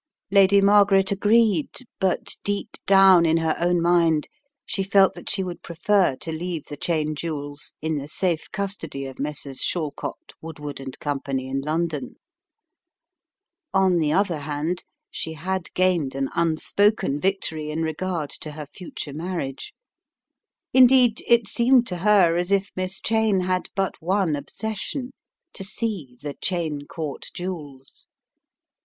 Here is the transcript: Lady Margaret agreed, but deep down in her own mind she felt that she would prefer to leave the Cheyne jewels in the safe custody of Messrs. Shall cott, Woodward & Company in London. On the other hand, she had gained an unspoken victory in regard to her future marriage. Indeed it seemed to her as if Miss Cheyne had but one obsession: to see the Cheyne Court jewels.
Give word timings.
Lady 0.31 0.61
Margaret 0.61 1.11
agreed, 1.11 1.85
but 1.99 2.35
deep 2.43 2.75
down 2.87 3.23
in 3.23 3.37
her 3.37 3.55
own 3.59 3.79
mind 3.79 4.27
she 4.65 4.81
felt 4.81 5.13
that 5.13 5.29
she 5.29 5.43
would 5.43 5.61
prefer 5.61 6.15
to 6.15 6.31
leave 6.31 6.63
the 6.65 6.75
Cheyne 6.81 7.13
jewels 7.13 7.73
in 7.83 7.99
the 7.99 8.07
safe 8.07 8.51
custody 8.51 9.05
of 9.05 9.19
Messrs. 9.19 9.59
Shall 9.59 9.91
cott, 9.91 10.33
Woodward 10.41 10.99
& 10.99 10.99
Company 10.99 11.47
in 11.47 11.61
London. 11.61 12.15
On 13.75 13.99
the 13.99 14.11
other 14.11 14.39
hand, 14.39 14.83
she 15.11 15.33
had 15.33 15.71
gained 15.75 16.15
an 16.15 16.29
unspoken 16.33 17.19
victory 17.19 17.69
in 17.69 17.83
regard 17.83 18.31
to 18.31 18.53
her 18.53 18.65
future 18.65 19.13
marriage. 19.13 19.71
Indeed 20.73 21.21
it 21.27 21.47
seemed 21.47 21.85
to 21.89 21.97
her 21.97 22.37
as 22.37 22.51
if 22.51 22.71
Miss 22.75 22.99
Cheyne 22.99 23.41
had 23.41 23.69
but 23.75 24.01
one 24.01 24.35
obsession: 24.35 25.11
to 25.53 25.63
see 25.63 26.17
the 26.19 26.33
Cheyne 26.41 26.87
Court 26.87 27.29
jewels. 27.35 28.07